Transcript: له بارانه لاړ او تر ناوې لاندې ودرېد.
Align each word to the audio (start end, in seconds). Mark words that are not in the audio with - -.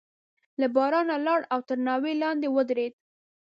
له 0.59 0.67
بارانه 0.75 1.15
لاړ 1.25 1.41
او 1.53 1.59
تر 1.67 1.77
ناوې 1.87 2.13
لاندې 2.23 2.47
ودرېد. 2.55 2.93